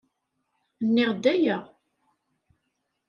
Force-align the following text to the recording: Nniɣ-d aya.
Nniɣ-d 0.85 1.23
aya. 1.33 1.57